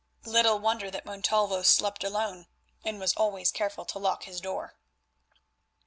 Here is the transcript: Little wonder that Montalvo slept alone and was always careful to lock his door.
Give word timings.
Little 0.25 0.57
wonder 0.57 0.89
that 0.89 1.05
Montalvo 1.05 1.61
slept 1.61 2.03
alone 2.03 2.47
and 2.83 2.99
was 2.99 3.13
always 3.13 3.51
careful 3.51 3.85
to 3.85 3.99
lock 3.99 4.23
his 4.23 4.41
door. 4.41 4.73